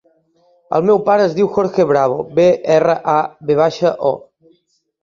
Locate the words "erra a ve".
2.79-3.63